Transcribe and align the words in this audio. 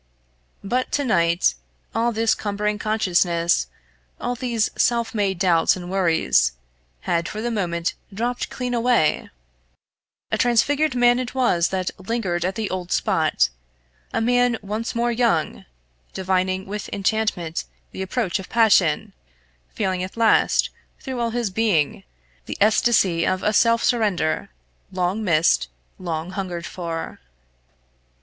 But 0.63 0.91
to 0.93 1.05
night 1.05 1.53
all 1.93 2.11
this 2.11 2.33
cumbering 2.33 2.79
consciousness, 2.79 3.67
all 4.19 4.33
these 4.33 4.71
self 4.75 5.13
made 5.13 5.37
doubts 5.37 5.75
and 5.75 5.91
worries, 5.91 6.53
had 7.01 7.29
for 7.29 7.39
the 7.39 7.51
moment 7.51 7.93
dropped 8.11 8.49
clean 8.49 8.73
away! 8.73 9.29
A 10.31 10.39
transfigured 10.39 10.95
man 10.95 11.19
it 11.19 11.35
was 11.35 11.69
that 11.69 11.91
lingered 11.99 12.43
at 12.43 12.55
the 12.55 12.67
old 12.71 12.91
spot 12.91 13.49
a 14.11 14.19
man 14.21 14.57
once 14.63 14.95
more 14.95 15.11
young, 15.11 15.65
divining 16.13 16.65
with 16.65 16.89
enchantment 16.91 17.65
the 17.91 18.01
approach 18.01 18.39
of 18.39 18.49
passion, 18.49 19.13
feeling 19.69 20.01
at 20.01 20.17
last 20.17 20.71
through 20.99 21.19
all 21.19 21.29
his 21.29 21.51
being 21.51 22.03
the 22.47 22.57
ecstasy 22.59 23.23
of 23.23 23.43
a 23.43 23.53
self 23.53 23.83
surrender, 23.83 24.49
long 24.91 25.23
missed, 25.23 25.67
long 25.99 26.31
hungered 26.31 26.65
for. 26.65 27.19